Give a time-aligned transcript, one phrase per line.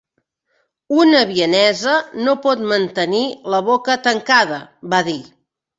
[1.03, 3.23] "Una vienesa no pot mantenir
[3.57, 4.63] la boca tancada",
[4.97, 5.21] va dir.